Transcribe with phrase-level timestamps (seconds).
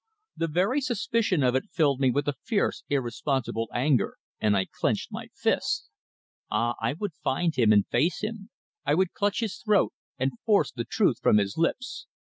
[0.35, 5.11] The very suspicion of it filled me with a fierce irresponsible anger, and I clenched
[5.11, 5.89] my fists.
[6.49, 6.73] Ah!
[6.81, 8.49] I would find him and face him.
[8.83, 12.07] I would clutch his throat and force the truth from his lips.